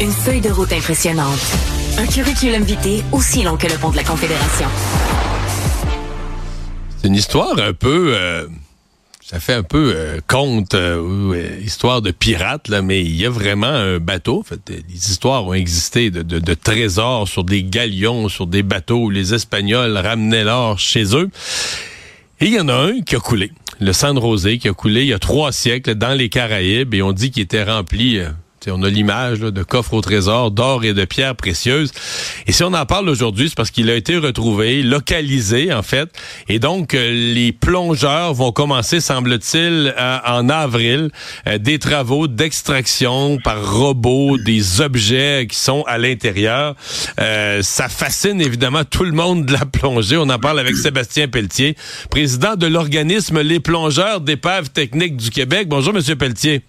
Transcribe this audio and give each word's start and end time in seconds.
Une 0.00 0.10
feuille 0.10 0.40
de 0.40 0.50
route 0.50 0.72
impressionnante. 0.72 1.38
Un 1.98 2.06
curriculum 2.06 2.62
vitae 2.64 3.04
aussi 3.12 3.42
long 3.44 3.56
que 3.56 3.66
le 3.68 3.74
pont 3.74 3.90
de 3.90 3.96
la 3.96 4.02
Confédération. 4.02 4.66
C'est 7.00 7.06
une 7.08 7.14
histoire 7.14 7.56
un 7.58 7.72
peu... 7.74 8.14
euh, 8.16 8.46
ça 9.24 9.38
fait 9.38 9.54
un 9.54 9.62
peu 9.62 9.92
euh, 9.94 10.18
conte, 10.26 10.74
euh, 10.74 11.00
ou, 11.00 11.34
histoire 11.64 12.02
de 12.02 12.10
pirate, 12.10 12.68
là, 12.68 12.82
mais 12.82 13.02
il 13.02 13.14
y 13.14 13.24
a 13.24 13.30
vraiment 13.30 13.66
un 13.68 13.98
bateau. 13.98 14.40
En 14.40 14.42
fait, 14.42 14.60
les 14.68 15.10
histoires 15.10 15.46
ont 15.46 15.54
existé 15.54 16.10
de- 16.10 16.22
de 16.22 16.54
trésors 16.54 17.28
sur 17.28 17.44
des 17.44 17.62
galions, 17.62 18.28
sur 18.28 18.46
des 18.48 18.62
bateaux 18.64 19.04
où 19.04 19.10
les 19.10 19.32
Espagnols 19.32 19.96
ramenaient 19.96 20.44
l'or 20.44 20.78
chez 20.80 21.14
eux. 21.16 21.30
Et 22.40 22.46
il 22.46 22.54
y 22.54 22.60
en 22.60 22.68
a 22.68 22.74
un 22.74 23.00
qui 23.00 23.14
a 23.14 23.20
coulé. 23.20 23.52
Le 23.84 23.92
San 23.92 24.16
Rosé 24.16 24.58
qui 24.58 24.68
a 24.68 24.74
coulé 24.74 25.00
il 25.00 25.08
y 25.08 25.12
a 25.12 25.18
trois 25.18 25.50
siècles 25.50 25.96
dans 25.96 26.16
les 26.16 26.28
Caraïbes 26.28 26.94
et 26.94 27.02
on 27.02 27.10
dit 27.10 27.32
qu'il 27.32 27.42
était 27.42 27.64
rempli. 27.64 28.20
On 28.70 28.82
a 28.82 28.88
l'image 28.88 29.40
de 29.40 29.62
coffres 29.62 29.94
au 29.94 30.00
trésor 30.00 30.50
d'or 30.50 30.84
et 30.84 30.94
de 30.94 31.04
pierres 31.04 31.36
précieuses. 31.36 31.92
Et 32.46 32.52
si 32.52 32.62
on 32.62 32.72
en 32.72 32.86
parle 32.86 33.08
aujourd'hui, 33.08 33.48
c'est 33.48 33.56
parce 33.56 33.70
qu'il 33.70 33.90
a 33.90 33.94
été 33.94 34.16
retrouvé, 34.16 34.82
localisé 34.82 35.72
en 35.72 35.82
fait. 35.82 36.08
Et 36.48 36.58
donc, 36.58 36.94
euh, 36.94 37.10
les 37.34 37.52
plongeurs 37.52 38.34
vont 38.34 38.52
commencer, 38.52 39.00
semble-t-il, 39.00 39.94
en 39.98 40.48
avril, 40.48 41.10
euh, 41.46 41.58
des 41.58 41.78
travaux 41.78 42.28
d'extraction 42.28 43.38
par 43.42 43.72
robot 43.72 44.38
des 44.38 44.80
objets 44.80 45.46
qui 45.48 45.56
sont 45.56 45.82
à 45.86 45.98
l'intérieur. 45.98 46.74
Euh, 47.20 47.62
ça 47.62 47.88
fascine 47.88 48.40
évidemment 48.40 48.84
tout 48.84 49.04
le 49.04 49.12
monde 49.12 49.46
de 49.46 49.52
la 49.52 49.64
plongée. 49.66 50.16
On 50.16 50.28
en 50.28 50.38
parle 50.38 50.60
avec 50.60 50.76
Sébastien 50.76 51.28
Pelletier, 51.28 51.76
président 52.10 52.56
de 52.56 52.66
l'organisme 52.66 53.40
Les 53.40 53.60
Plongeurs 53.60 54.20
d'épaves 54.20 54.70
techniques 54.70 55.16
du 55.16 55.30
Québec. 55.30 55.68
Bonjour, 55.68 55.92
Monsieur 55.92 56.16
Pelletier. 56.16 56.62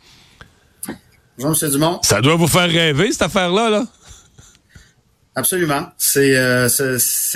Bonjour, 1.38 1.64
M. 1.64 1.72
Dumont. 1.72 2.00
Ça 2.04 2.22
doit 2.22 2.36
vous 2.36 2.48
faire 2.48 2.70
rêver, 2.70 3.12
cette 3.12 3.24
affaire-là, 3.24 3.70
là? 3.70 3.86
Absolument. 5.36 5.88
C'est 5.98 6.36
euh, 6.36 6.68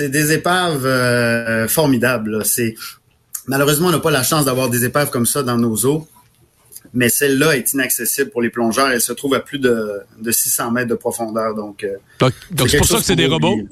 des 0.00 0.32
épaves 0.32 0.86
euh, 0.86 1.66
formidables. 1.66 2.38
là. 2.38 2.44
C'est 2.44 2.74
malheureusement 3.48 3.88
on 3.88 3.90
n'a 3.90 3.98
pas 3.98 4.12
la 4.12 4.22
chance 4.22 4.44
d'avoir 4.44 4.68
des 4.68 4.84
épaves 4.84 5.10
comme 5.10 5.26
ça 5.26 5.42
dans 5.42 5.56
nos 5.56 5.84
eaux, 5.84 6.06
mais 6.94 7.08
celle-là 7.08 7.56
est 7.56 7.72
inaccessible 7.72 8.30
pour 8.30 8.40
les 8.40 8.50
plongeurs. 8.50 8.90
Elle 8.90 9.00
se 9.00 9.12
trouve 9.12 9.34
à 9.34 9.40
plus 9.40 9.58
de, 9.58 10.00
de 10.20 10.30
600 10.30 10.70
mètres 10.70 10.88
de 10.88 10.94
profondeur. 10.94 11.56
Donc, 11.56 11.82
euh, 11.82 11.96
c'est 12.68 12.78
pour 12.78 12.86
ça 12.86 12.98
que 12.98 13.04
c'est 13.04 13.16
des 13.16 13.26
robots? 13.26 13.52
oublier. 13.52 13.68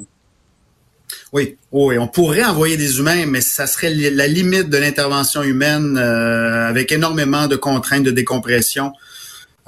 Oui, 1.32 1.56
oui, 1.70 1.98
on 1.98 2.08
pourrait 2.08 2.44
envoyer 2.44 2.76
des 2.76 2.98
humains, 2.98 3.26
mais 3.26 3.40
ça 3.40 3.66
serait 3.66 3.90
la 3.90 4.26
limite 4.26 4.70
de 4.70 4.78
l'intervention 4.78 5.42
humaine 5.42 5.96
euh, 5.98 6.68
avec 6.68 6.90
énormément 6.92 7.46
de 7.46 7.56
contraintes 7.56 8.04
de 8.04 8.10
décompression. 8.10 8.92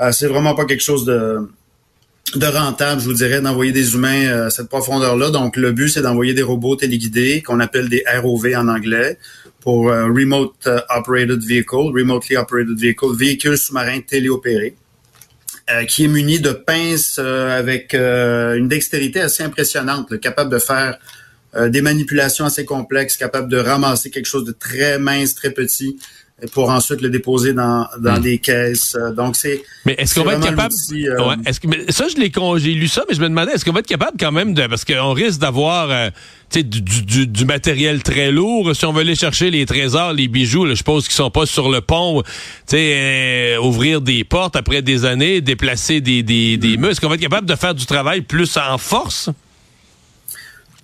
Euh, 0.01 0.13
c'est 0.13 0.27
vraiment 0.27 0.55
pas 0.55 0.65
quelque 0.65 0.83
chose 0.83 1.05
de, 1.05 1.49
de 2.35 2.47
rentable, 2.47 3.01
je 3.01 3.07
vous 3.07 3.15
dirais, 3.15 3.41
d'envoyer 3.41 3.73
des 3.73 3.95
humains 3.95 4.27
euh, 4.27 4.47
à 4.47 4.51
cette 4.51 4.69
profondeur-là. 4.69 5.31
Donc, 5.31 5.57
le 5.57 5.73
but, 5.73 5.89
c'est 5.89 6.03
d'envoyer 6.03 6.35
des 6.35 6.43
robots 6.43 6.77
téléguidés 6.77 7.43
qu'on 7.43 7.61
appelle 7.61 7.89
des 7.89 8.05
ROV 8.23 8.55
en 8.57 8.69
anglais 8.69 9.19
pour 9.61 9.91
euh, 9.91 10.07
Remote 10.07 10.55
euh, 10.67 10.81
Operated 10.89 11.43
Vehicle, 11.43 11.93
Remotely 11.93 12.37
Operated 12.37 12.79
Vehicle, 12.79 13.15
véhicule 13.15 13.59
sous-marin 13.59 14.01
téléopéré, 14.01 14.77
euh, 15.71 15.85
qui 15.85 16.05
est 16.05 16.09
muni 16.09 16.41
de 16.41 16.53
pinces 16.53 17.19
avec 17.19 17.95
une 17.95 18.69
dextérité 18.69 19.21
assez 19.21 19.43
impressionnante, 19.43 20.19
capable 20.21 20.51
de 20.51 20.59
faire 20.59 20.99
des 21.69 21.81
manipulations 21.81 22.45
assez 22.45 22.65
complexes, 22.65 23.17
capable 23.17 23.49
de 23.49 23.57
ramasser 23.57 24.11
quelque 24.11 24.27
chose 24.27 24.45
de 24.45 24.53
très 24.53 24.99
mince, 24.99 25.35
très 25.35 25.51
petit, 25.51 25.97
et 25.97 26.28
pour 26.53 26.70
ensuite 26.70 27.00
le 27.00 27.11
déposer 27.11 27.53
dans, 27.53 27.86
dans 27.98 28.19
Hmm. 28.19 28.22
des 28.22 28.39
caisses. 28.39 28.94
Euh, 28.94 29.11
Donc, 29.11 29.34
c'est 29.36 29.62
Mais 29.84 29.94
est-ce 29.98 30.14
qu'on 30.14 30.25
va 30.25 30.34
être 30.34 30.45
capable 30.45 30.72
euh, 30.92 31.28
Ouais, 31.28 31.34
est-ce 31.47 31.58
que 31.61 31.67
mais 31.67 31.91
ça 31.91 32.06
je 32.08 32.17
l'ai 32.17 32.33
j'ai 32.58 32.75
lu 32.75 32.86
ça 32.86 33.03
mais 33.08 33.14
je 33.14 33.20
me 33.20 33.28
demandais 33.28 33.53
est-ce 33.53 33.64
qu'on 33.64 33.72
va 33.72 33.80
être 33.80 33.86
capable 33.86 34.17
quand 34.19 34.30
même 34.30 34.55
de 34.55 34.67
parce 34.67 34.84
qu'on 34.84 35.12
risque 35.12 35.41
d'avoir 35.41 35.90
euh, 35.90 36.11
du, 36.55 37.27
du, 37.27 37.45
matériel 37.45 38.02
très 38.02 38.30
lourd 38.30 38.74
si 38.74 38.85
on 38.86 38.92
veut 38.92 39.01
aller 39.01 39.17
chercher 39.17 39.51
les 39.51 39.67
trésors 39.67 40.13
les 40.13 40.29
bijoux 40.29 40.64
là, 40.64 40.73
je 40.73 40.79
suppose 40.79 41.05
qu'ils 41.05 41.14
sont 41.14 41.30
pas 41.30 41.46
sur 41.46 41.70
le 41.70 41.80
pont 41.80 42.23
euh, 42.73 43.57
ouvrir 43.58 44.01
des 44.01 44.23
portes 44.24 44.55
après 44.55 44.83
des 44.83 45.05
années 45.05 45.40
déplacer 45.40 46.01
des 46.01 46.23
des, 46.23 46.57
des 46.57 46.77
murs 46.77 46.90
est-ce 46.90 47.01
qu'on 47.01 47.08
va 47.08 47.17
être 47.17 47.20
capable 47.20 47.48
de 47.48 47.57
faire 47.57 47.74
du 47.74 47.86
travail 47.86 48.20
plus 48.20 48.57
en 48.57 48.79
force? 48.79 49.30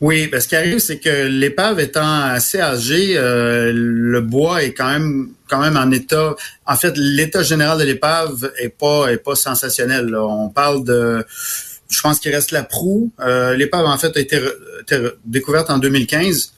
Oui, 0.00 0.26
ben, 0.26 0.40
ce 0.40 0.48
qui 0.48 0.56
arrive, 0.56 0.80
c'est 0.80 0.98
que 0.98 1.26
l'épave 1.26 1.78
étant 1.80 2.20
assez 2.24 2.60
âgée, 2.60 3.16
euh, 3.16 3.72
le 3.74 4.20
bois 4.20 4.62
est 4.62 4.72
quand 4.74 4.88
même 4.90 5.30
quand 5.48 5.60
même 5.60 5.76
en 5.76 5.90
état. 5.92 6.34
En 6.66 6.76
fait, 6.76 6.94
l'état 6.96 7.42
général 7.42 7.78
de 7.78 7.84
l'épave 7.84 8.50
est 8.58 8.70
pas 8.70 9.08
est 9.12 9.18
pas 9.18 9.36
sensationnel. 9.36 10.06
là. 10.06 10.22
On 10.24 10.48
parle 10.48 10.84
de, 10.84 11.24
je 11.88 12.00
pense 12.00 12.18
qu'il 12.18 12.34
reste 12.34 12.50
la 12.50 12.64
proue. 12.64 13.12
Euh, 13.20 13.54
l'épave 13.54 13.86
en 13.86 13.96
fait 13.96 14.16
a 14.16 14.20
été, 14.20 14.40
découverte 15.24 15.70
en 15.70 15.78
2015. 15.78 16.52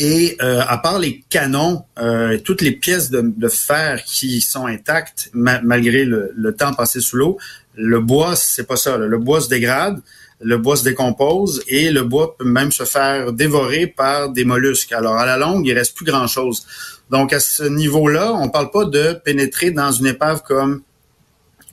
Et 0.00 0.36
euh, 0.40 0.60
à 0.66 0.78
part 0.78 0.98
les 1.00 1.24
canons, 1.28 1.84
euh, 1.98 2.38
toutes 2.38 2.62
les 2.62 2.70
pièces 2.72 3.10
de, 3.10 3.20
de 3.36 3.48
fer 3.48 4.02
qui 4.04 4.40
sont 4.40 4.66
intactes 4.66 5.28
ma- 5.34 5.60
malgré 5.60 6.04
le, 6.04 6.32
le 6.36 6.54
temps 6.54 6.72
passé 6.72 7.00
sous 7.00 7.16
l'eau, 7.16 7.38
le 7.74 8.00
bois 8.00 8.36
c'est 8.36 8.66
pas 8.66 8.76
ça. 8.76 8.96
là. 8.96 9.06
Le 9.06 9.18
bois 9.18 9.40
se 9.40 9.48
dégrade 9.48 10.00
le 10.40 10.56
bois 10.58 10.76
se 10.76 10.84
décompose 10.84 11.62
et 11.66 11.90
le 11.90 12.02
bois 12.04 12.36
peut 12.36 12.44
même 12.44 12.70
se 12.70 12.84
faire 12.84 13.32
dévorer 13.32 13.86
par 13.86 14.30
des 14.30 14.44
mollusques. 14.44 14.92
Alors, 14.92 15.16
à 15.16 15.26
la 15.26 15.36
longue, 15.36 15.66
il 15.66 15.72
reste 15.72 15.96
plus 15.96 16.04
grand-chose. 16.04 16.64
Donc, 17.10 17.32
à 17.32 17.40
ce 17.40 17.64
niveau-là, 17.64 18.32
on 18.34 18.48
parle 18.48 18.70
pas 18.70 18.84
de 18.84 19.14
pénétrer 19.24 19.70
dans 19.70 19.90
une 19.90 20.06
épave 20.06 20.42
comme, 20.42 20.82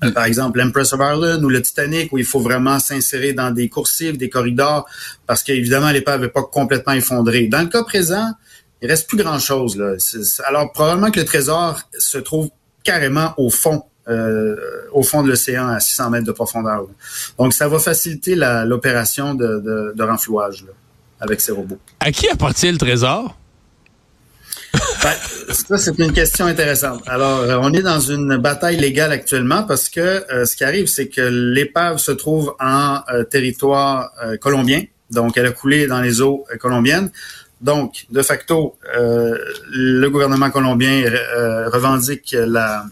euh, 0.03 0.11
par 0.11 0.25
exemple, 0.25 0.59
l'Empress 0.59 0.93
of 0.93 0.99
Ireland 0.99 1.43
ou 1.43 1.49
le 1.49 1.61
Titanic, 1.61 2.11
où 2.11 2.17
il 2.17 2.25
faut 2.25 2.39
vraiment 2.39 2.79
s'insérer 2.79 3.33
dans 3.33 3.51
des 3.51 3.69
coursives, 3.69 4.17
des 4.17 4.29
corridors, 4.29 4.87
parce 5.27 5.43
qu'évidemment, 5.43 5.91
l'épave 5.91 6.21
n'est 6.21 6.29
pas 6.29 6.43
complètement 6.43 6.93
effondrée. 6.93 7.47
Dans 7.47 7.61
le 7.61 7.67
cas 7.67 7.83
présent, 7.83 8.31
il 8.81 8.89
reste 8.89 9.07
plus 9.07 9.17
grand-chose. 9.17 9.81
Alors, 10.45 10.71
probablement 10.71 11.11
que 11.11 11.19
le 11.19 11.25
trésor 11.25 11.79
se 11.97 12.17
trouve 12.17 12.49
carrément 12.83 13.33
au 13.37 13.49
fond 13.49 13.83
au 14.07 15.03
fond 15.03 15.23
de 15.23 15.29
l'océan 15.29 15.67
à 15.67 15.79
600 15.79 16.09
mètres 16.11 16.25
de 16.25 16.31
profondeur. 16.31 16.81
là. 16.81 16.87
Donc, 17.39 17.53
ça 17.53 17.67
va 17.67 17.79
faciliter 17.79 18.35
l'opération 18.35 19.33
de, 19.33 19.59
de, 19.59 19.93
de 19.95 20.03
renflouage 20.03 20.63
là, 20.65 20.73
avec 21.19 21.41
ces 21.41 21.51
robots. 21.51 21.79
à 21.99 22.11
qui 22.11 22.27
appartient 22.29 22.71
le 22.71 22.77
trésor? 22.77 23.35
Ben, 25.03 25.13
ça, 25.53 25.77
c'est 25.77 25.97
une 25.99 26.11
question 26.11 26.45
intéressante. 26.47 27.01
Alors, 27.07 27.39
euh, 27.39 27.57
on 27.61 27.71
est 27.73 27.81
dans 27.81 27.99
une 27.99 28.37
bataille 28.37 28.75
légale 28.77 29.11
actuellement 29.11 29.63
parce 29.63 29.87
que 29.87 30.01
euh, 30.33 30.45
ce 30.45 30.55
qui 30.55 30.63
arrive, 30.65 30.87
c'est 30.87 31.07
que 31.07 31.21
l'épave 31.21 31.97
se 31.97 32.11
trouve 32.11 32.55
en 32.59 32.99
euh, 33.13 33.23
territoire 33.23 34.11
euh, 34.23 34.35
colombien. 34.37 34.83
Donc, 35.11 35.37
elle 35.37 35.45
a 35.45 35.51
coulé 35.51 35.87
dans 35.87 36.01
les 36.01 36.21
eaux 36.21 36.45
euh, 36.51 36.57
colombiennes. 36.57 37.09
Donc, 37.61 38.05
de 38.11 38.21
facto, 38.21 38.77
euh, 38.97 39.37
le 39.71 40.07
gouvernement 40.09 40.49
colombien 40.51 41.03
euh, 41.05 41.69
revendique 41.69 42.35
la 42.37 42.85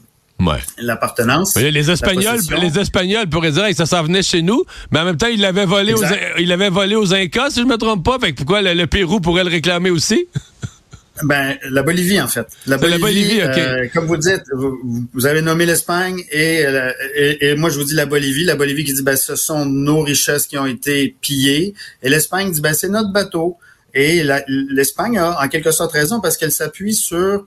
ouais 0.46 0.60
l'appartenance. 0.78 1.56
Les 1.56 1.90
Espagnols, 1.90 2.40
les 2.62 2.80
Espagnols 2.80 3.28
pourraient 3.28 3.52
dire 3.52 3.68
que 3.68 3.76
ça 3.76 3.86
s'en 3.86 4.04
venait 4.04 4.24
chez 4.24 4.42
nous, 4.42 4.64
mais 4.92 5.00
en 5.00 5.06
même 5.06 5.18
temps, 5.18 5.28
ils 5.28 5.40
l'avaient 5.42 5.66
volé, 5.66 5.94
aux, 5.94 6.02
Exact. 6.02 6.36
ils 6.40 6.48
l'avaient 6.48 6.70
volé 6.70 6.96
aux 6.96 7.14
Incas, 7.14 7.52
si 7.52 7.62
je 7.62 7.66
me 7.66 7.78
trompe 7.78 8.04
pas. 8.04 8.18
Fait 8.20 8.32
que 8.32 8.38
pourquoi 8.38 8.62
le, 8.62 8.74
le 8.74 8.88
Pérou 8.88 9.20
pourrait 9.20 9.44
le 9.44 9.50
réclamer 9.50 9.90
aussi? 9.90 10.28
Ben, 11.24 11.56
la 11.70 11.84
Bolivie, 11.84 12.20
en 12.20 12.28
fait. 12.28 12.48
La 12.66 12.78
Bolivie, 12.78 13.40
euh, 13.42 13.88
comme 13.94 14.08
vous 14.08 14.18
dites, 14.18 14.44
vous, 14.56 15.08
vous 15.14 15.26
avez 15.28 15.42
nommé 15.42 15.66
l'Espagne 15.66 16.24
et, 16.32 16.66
euh, 16.66 16.92
et, 17.16 17.50
et 17.50 17.56
moi, 17.56 17.70
je 17.70 17.78
vous 17.78 17.84
dis 17.84 17.94
la 17.94 18.08
Bolivie. 18.08 18.46
La 18.46 18.56
Bolivie 18.56 18.84
qui 18.84 18.94
dit, 18.94 19.04
ben, 19.04 19.16
ce 19.16 19.36
sont 19.36 19.66
nos 19.66 20.02
richesses 20.02 20.48
qui 20.48 20.58
ont 20.58 20.66
été 20.66 21.16
pillées. 21.22 21.76
Et 22.02 22.10
l'Espagne 22.10 22.52
dit, 22.52 22.62
ben, 22.62 22.74
c'est 22.74 22.90
notre 22.90 23.12
bateau. 23.12 23.58
Et 23.94 24.24
l'Espagne 24.48 25.20
a 25.20 25.40
en 25.40 25.48
quelque 25.50 25.70
sorte 25.70 25.92
raison 25.92 26.20
parce 26.20 26.36
qu'elle 26.36 26.52
s'appuie 26.52 26.96
sur 26.96 27.46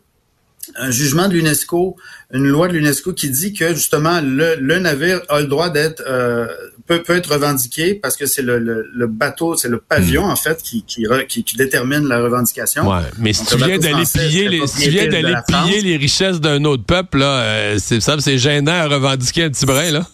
un 0.76 0.90
jugement 0.90 1.28
de 1.28 1.34
l'UNESCO, 1.34 1.96
une 2.32 2.48
loi 2.48 2.66
de 2.68 2.72
l'UNESCO 2.72 3.12
qui 3.12 3.30
dit 3.30 3.52
que 3.52 3.74
justement 3.74 4.20
le, 4.20 4.56
le 4.56 4.78
navire 4.78 5.20
a 5.28 5.40
le 5.40 5.46
droit 5.46 5.70
d'être 5.70 6.02
euh, 6.06 6.46
peut, 6.86 7.02
peut 7.02 7.16
être 7.16 7.32
revendiqué 7.32 7.94
parce 7.94 8.16
que 8.16 8.26
c'est 8.26 8.42
le, 8.42 8.58
le, 8.58 8.84
le 8.92 9.06
bateau, 9.06 9.56
c'est 9.56 9.68
le 9.68 9.78
pavillon 9.78 10.24
en 10.24 10.36
fait 10.36 10.60
qui, 10.62 10.82
qui, 10.84 11.04
re- 11.04 11.26
qui, 11.26 11.44
qui 11.44 11.56
détermine 11.56 12.08
la 12.08 12.20
revendication. 12.20 12.88
Ouais, 12.90 13.02
mais 13.18 13.32
si 13.32 13.40
Donc, 13.44 13.50
tu 13.50 13.58
le 13.58 13.66
viens 13.66 13.78
d'aller 13.78 14.04
piller 14.12 14.48
les, 14.48 14.66
si 14.66 14.82
tu 14.82 14.90
viens 14.90 15.06
d'aller 15.06 15.34
piller 15.46 15.80
les 15.82 15.96
richesses 15.96 16.40
d'un 16.40 16.64
autre 16.64 16.84
peuple, 16.84 17.18
là, 17.18 17.40
euh, 17.40 17.76
c'est 17.78 18.00
ça, 18.00 18.16
c'est 18.18 18.38
gênant 18.38 18.72
à 18.72 18.86
revendiquer 18.88 19.44
un 19.44 19.50
petit 19.50 19.66
brin, 19.66 19.90
là. 19.90 20.06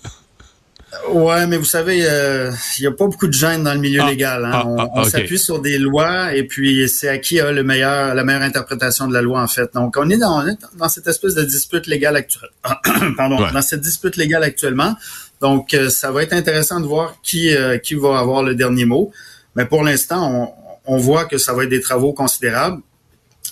Ouais, 1.11 1.47
mais 1.47 1.57
vous 1.57 1.65
savez, 1.65 2.01
euh, 2.05 2.51
il 2.79 2.85
y 2.85 2.87
a 2.87 2.91
pas 2.93 3.07
beaucoup 3.07 3.27
de 3.27 3.33
gêne 3.33 3.63
dans 3.65 3.73
le 3.73 3.81
milieu 3.81 4.03
Ah, 4.05 4.11
légal. 4.11 4.45
Hein. 4.45 4.51
ah, 4.53 4.67
on 4.67 4.79
ah, 4.79 4.89
on 4.95 5.05
s'appuie 5.05 5.39
sur 5.39 5.61
des 5.61 5.79
lois 5.79 6.35
et 6.35 6.45
puis 6.45 6.87
c'est 6.89 7.09
à 7.09 7.17
qui 7.19 7.41
a 7.41 7.51
le 7.51 7.63
meilleur, 7.63 8.15
la 8.15 8.25
meilleure 8.25 8.43
interprétation 8.43 9.09
de 9.09 9.15
la 9.15 9.23
loi 9.23 9.41
en 9.43 9.49
fait. 9.49 9.73
Donc 9.75 9.97
on 9.99 10.09
est 10.11 10.19
dans, 10.19 10.43
on 10.43 10.47
est 10.47 10.59
dans 10.77 10.89
cette 10.89 11.07
espèce 11.07 11.35
de 11.35 11.43
dispute 11.45 11.87
légale 11.87 12.17
actuelle. 12.17 12.51
Pardon, 13.17 13.43
Ouais. 13.43 13.53
dans 13.53 13.63
cette 13.63 13.81
dispute 13.81 14.17
légale 14.17 14.43
actuellement. 14.45 14.95
Donc 15.41 15.73
euh, 15.73 15.89
ça 15.89 16.11
va 16.13 16.23
être 16.25 16.35
intéressant 16.35 16.79
de 16.79 16.87
voir 16.87 17.17
qui 17.23 17.55
euh, 17.57 17.79
qui 17.79 17.95
va 17.95 18.19
avoir 18.19 18.43
le 18.43 18.55
dernier 18.55 18.85
mot. 18.85 19.11
Mais 19.57 19.65
pour 19.65 19.83
l'instant, 19.83 20.53
on, 20.87 20.95
on 20.95 20.97
voit 20.99 21.25
que 21.25 21.39
ça 21.39 21.53
va 21.55 21.65
être 21.65 21.71
des 21.71 21.81
travaux 21.81 22.13
considérables. 22.13 22.81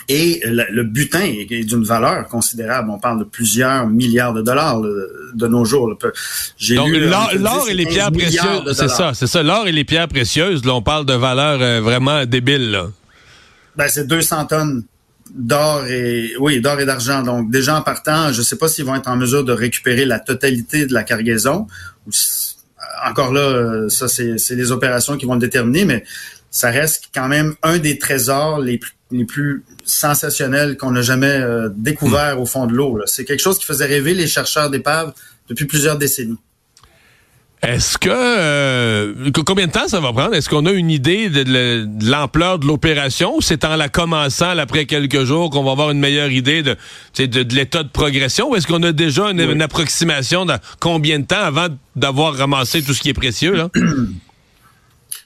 Et 0.09 0.41
le, 0.45 0.83
butin 0.83 1.23
est, 1.23 1.65
d'une 1.65 1.85
valeur 1.85 2.27
considérable. 2.29 2.91
On 2.91 2.99
parle 2.99 3.21
de 3.21 3.25
plusieurs 3.25 3.87
milliards 3.87 4.33
de 4.33 4.43
dollars 4.43 4.81
de 4.81 5.47
nos 5.47 5.65
jours. 5.65 5.97
J'ai 6.57 6.77
Donc 6.77 6.91
l'or 6.91 7.69
et 7.69 7.75
les 7.75 7.87
pierres 7.87 8.13
précieuses, 8.13 8.73
c'est 8.73 8.89
ça, 8.89 9.13
c'est 9.15 9.27
ça. 9.27 9.43
L'or 9.43 9.69
et 9.69 9.73
les 9.73 9.85
pierres 9.85 10.09
précieuses, 10.09 10.65
là, 10.65 10.75
on 10.75 10.83
parle 10.83 11.07
de 11.07 11.15
valeurs 11.15 11.61
euh, 11.61 11.81
vraiment 11.81 12.25
débiles. 12.25 12.71
Là. 12.71 12.89
Ben, 13.77 13.89
c'est 13.89 14.07
200 14.07 14.47
tonnes 14.47 14.85
d'or 15.33 15.87
et 15.87 16.33
oui 16.41 16.61
d'or 16.61 16.81
et 16.81 16.87
d'argent. 16.87 17.23
Donc 17.23 17.51
déjà 17.51 17.79
en 17.79 17.83
partant, 17.83 18.33
je 18.33 18.39
ne 18.39 18.43
sais 18.43 18.57
pas 18.57 18.69
s'ils 18.69 18.85
vont 18.85 18.97
être 18.97 19.09
en 19.09 19.17
mesure 19.17 19.45
de 19.45 19.53
récupérer 19.53 20.05
la 20.05 20.19
totalité 20.19 20.87
de 20.87 20.93
la 20.93 21.05
cargaison. 21.05 21.67
Encore 23.07 23.33
là, 23.33 23.89
ça 23.89 24.09
c'est 24.09 24.37
les 24.51 24.73
opérations 24.73 25.17
qui 25.17 25.27
vont 25.27 25.35
le 25.35 25.41
déterminer, 25.41 25.85
mais 25.85 26.05
ça 26.51 26.71
reste 26.71 27.05
quand 27.15 27.29
même 27.29 27.55
un 27.63 27.79
des 27.79 27.99
trésors 27.99 28.59
les 28.59 28.79
plus, 28.79 28.93
les 29.11 29.25
plus 29.25 29.65
sensationnels 29.85 30.77
qu'on 30.77 30.95
a 30.97 31.03
jamais 31.03 31.27
euh, 31.27 31.69
découvert 31.75 32.41
au 32.41 32.47
fond 32.47 32.67
de 32.67 32.75
l'eau. 32.75 33.01
C'est 33.07 33.25
quelque 33.25 33.41
chose 33.41 33.59
qui 33.59 33.65
faisait 33.65 33.87
rêver 33.87 34.15
les 34.15 34.27
chercheurs 34.27 34.71
d'épaves 34.71 35.13
depuis 35.49 35.65
plusieurs 35.65 35.99
décennies. 35.99 36.39
Est-ce 37.63 37.99
que 37.99 38.09
euh, 38.11 39.31
combien 39.45 39.67
de 39.67 39.73
temps 39.73 39.87
ça 39.87 40.01
va 40.01 40.15
prendre? 40.15 40.35
Est-ce 40.35 40.49
qu'on 40.49 40.65
a 40.65 40.73
une 40.73 40.91
idée 40.91 41.29
de, 41.29 41.87
l'ampleur 42.09 42.59
de 42.59 42.67
l'opération 42.67 43.37
ou 43.37 43.43
c'est 43.43 43.67
en 43.67 43.77
la 43.77 43.91
commençant 43.91 44.57
après 44.57 44.87
quelques 44.87 45.25
jours 45.25 45.51
qu'on 45.51 45.63
va 45.63 45.73
avoir 45.73 45.91
une 45.91 45.99
meilleure 45.99 46.31
idée 46.31 46.63
de 46.63 46.77
de, 47.19 47.55
l'état 47.55 47.83
de 47.83 47.91
progression 47.91 48.51
ou 48.51 48.57
est-ce 48.57 48.67
qu'on 48.67 48.83
a 48.83 48.93
déjà 48.93 49.31
une, 49.31 49.61
approximation 49.61 50.47
de 50.47 50.55
combien 50.81 51.19
de 51.19 51.27
temps 51.27 51.43
avant 51.43 51.67
d'avoir 51.97 52.35
ramassé 52.35 52.83
tout 52.83 52.95
ce 52.95 53.01
qui 53.01 53.11
est 53.11 53.15
précieux 53.15 53.55
là? 53.55 53.69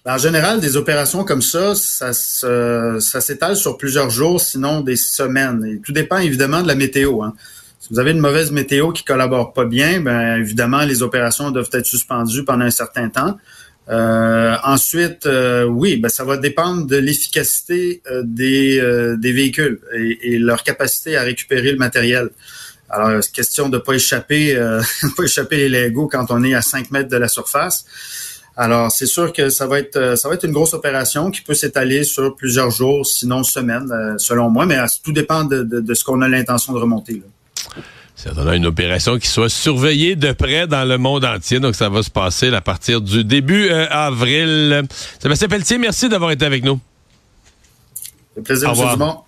En 0.07 0.19
général, 0.19 0.61
des 0.61 0.77
opérations 0.77 1.25
comme 1.25 1.41
ça, 1.41 1.75
ça, 1.75 2.13
ça 2.13 3.21
s'étale 3.21 3.57
sur 3.57 3.79
plusieurs 3.79 4.11
jours, 4.11 4.41
sinon 4.41 4.83
des 4.83 4.97
semaines. 4.97 5.65
Et 5.65 5.81
tout 5.81 5.93
dépend 5.93 6.19
évidemment 6.19 6.63
de 6.63 6.69
la 6.69 6.75
météo. 6.75 7.23
Hein. 7.23 7.35
Si 7.81 7.89
vous 7.91 7.99
avez 7.99 8.11
une 8.11 8.19
mauvaise 8.19 8.51
météo 8.51 8.93
qui 8.93 9.03
collabore 9.03 9.53
pas 9.53 9.65
bien, 9.65 10.01
ben 10.01 10.37
évidemment, 10.37 10.85
les 10.85 11.03
opérations 11.03 11.51
doivent 11.51 11.71
être 11.73 11.87
suspendues 11.87 12.45
pendant 12.45 12.65
un 12.65 12.71
certain 12.71 13.09
temps. 13.09 13.39
Euh, 13.91 14.57
ensuite, 14.65 15.27
euh, 15.27 15.65
oui, 15.65 15.99
ben, 15.99 16.09
ça 16.09 16.25
va 16.25 16.39
dépendre 16.39 16.87
de 16.87 16.97
l'efficacité 16.97 18.01
euh, 18.11 18.23
des, 18.25 18.81
des 19.19 19.33
véhicules 19.33 19.81
et, 19.95 20.39
leur 20.39 20.63
capacité 20.63 21.17
à 21.17 21.23
récupérer 21.23 21.73
le 21.73 21.79
matériel. 21.79 22.31
Alors, 22.89 23.23
c'est 23.23 23.33
question 23.33 23.69
de 23.69 23.79
pas 23.79 23.95
échapper, 23.95 24.55
pas 25.17 25.23
échapper 25.25 25.69
les 25.69 25.89
Legos 25.89 26.09
quand 26.09 26.31
on 26.31 26.43
est 26.45 26.55
à 26.55 26.63
5 26.63 26.91
mètres 26.91 27.11
de 27.11 27.17
la 27.17 27.29
surface. 27.29 27.85
Alors, 28.57 28.93
c'est 28.93 29.07
sûr 29.07 29.33
que 29.33 29.49
ça 29.49 29.67
va 29.67 29.81
être 29.81 29.97
euh, 29.97 30.17
ça 30.17 30.29
va 30.29 30.35
être 30.35 30.45
une 30.45 30.53
grosse 30.53 30.75
opération 30.75 31.31
qui 31.31 31.41
peut 31.41 31.55
s'étaler 31.55 32.05
sur 32.05 32.37
plusieurs 32.37 32.71
jours, 32.71 33.05
sinon 33.05 33.43
semaines, 33.43 33.91
euh, 33.91 34.15
selon 34.19 34.49
moi, 34.49 34.65
mais 34.65 34.79
tout 35.03 35.13
dépend 35.13 35.45
de, 35.45 35.95
ce 35.95 36.05
qu'on 36.05 36.23
a 36.23 36.29
l'intention 36.29 36.73
de 36.73 36.79
remonter. 36.79 37.21
C'est 38.15 38.31
une 38.31 38.67
opération 38.67 39.19
qui 39.19 39.27
soit 39.27 39.49
surveillée 39.49 40.15
de 40.15 40.33
près 40.33 40.69
dans 40.69 40.85
le 40.85 40.99
monde 40.99 41.25
entier. 41.25 41.59
Donc, 41.59 41.75
ça 41.75 41.89
va 41.89 42.03
se 42.03 42.11
passer 42.11 42.55
à 42.55 42.61
partir 42.61 43.01
du 43.01 43.25
début 43.25 43.69
euh, 43.69 43.87
avril. 43.91 44.85
Sébastien 45.21 45.49
Pelletier, 45.49 45.79
merci 45.79 46.09
d'avoir 46.09 46.31
été 46.31 46.47
avec 46.47 46.63
nous. 46.63 46.79
Le 48.37 48.43
plaisir, 48.43 48.71
M. 48.71 48.91
Dumont. 48.93 49.19